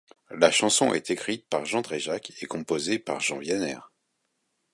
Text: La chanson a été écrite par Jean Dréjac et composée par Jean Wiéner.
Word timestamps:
La 0.31 0.49
chanson 0.51 0.89
a 0.89 0.97
été 0.97 1.13
écrite 1.13 1.47
par 1.47 1.63
Jean 1.63 1.81
Dréjac 1.83 2.31
et 2.41 2.47
composée 2.47 2.97
par 2.97 3.19
Jean 3.19 3.37
Wiéner. 3.37 3.77